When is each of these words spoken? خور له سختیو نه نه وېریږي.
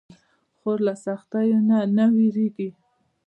خور 0.59 0.77
له 0.87 0.93
سختیو 1.05 1.59
نه 1.69 1.79
نه 1.97 2.05
وېریږي. 2.15 2.69